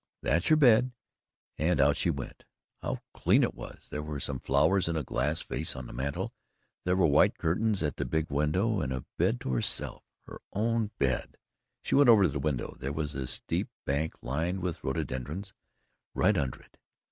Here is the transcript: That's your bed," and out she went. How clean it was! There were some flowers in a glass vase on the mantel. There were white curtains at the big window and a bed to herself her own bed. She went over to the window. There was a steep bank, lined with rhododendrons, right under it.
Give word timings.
That's 0.23 0.49
your 0.49 0.57
bed," 0.57 0.93
and 1.59 1.79
out 1.79 1.95
she 1.95 2.09
went. 2.09 2.43
How 2.81 2.97
clean 3.13 3.43
it 3.43 3.53
was! 3.53 3.87
There 3.91 4.01
were 4.01 4.19
some 4.19 4.39
flowers 4.39 4.87
in 4.87 4.95
a 4.95 5.03
glass 5.03 5.43
vase 5.43 5.75
on 5.75 5.85
the 5.85 5.93
mantel. 5.93 6.33
There 6.85 6.95
were 6.95 7.05
white 7.05 7.37
curtains 7.37 7.83
at 7.83 7.97
the 7.97 8.05
big 8.05 8.31
window 8.31 8.79
and 8.81 8.91
a 8.91 9.05
bed 9.19 9.39
to 9.41 9.53
herself 9.53 10.03
her 10.25 10.41
own 10.53 10.89
bed. 10.97 11.37
She 11.83 11.93
went 11.93 12.09
over 12.09 12.23
to 12.23 12.29
the 12.29 12.39
window. 12.39 12.75
There 12.79 12.91
was 12.91 13.13
a 13.13 13.27
steep 13.27 13.69
bank, 13.85 14.15
lined 14.23 14.61
with 14.61 14.83
rhododendrons, 14.83 15.53
right 16.15 16.35
under 16.35 16.63
it. 16.63 16.79